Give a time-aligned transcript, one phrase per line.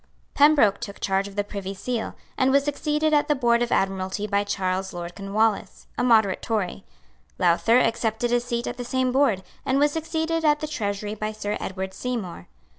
[0.33, 4.25] Pembroke took charge of the Privy Seal, and was succeeded at the Board of Admiralty
[4.25, 6.83] by Charles Lord Cornwallis, a moderate Tory;
[7.37, 11.31] Lowther accepted a seat at the same board, and was succeeded at the Treasury by
[11.31, 12.47] Sir Edward Seymour.